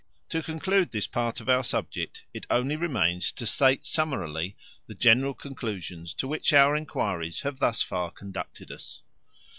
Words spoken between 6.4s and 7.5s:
our enquiries